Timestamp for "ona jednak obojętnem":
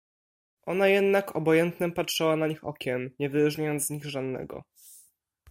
0.65-1.91